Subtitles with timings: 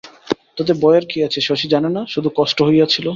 [0.57, 3.07] তাতে ভয়ের কী আছে শশী জানে না, শুধু কষ্ট হইয়াছিল।